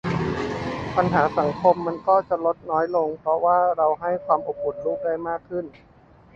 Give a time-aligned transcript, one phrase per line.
[0.95, 5.65] ปัญหาสังคมมันก็จะลดน้อยลงเพราะว่าเราให้ความอบอุ่นลูกได้มากขึ้น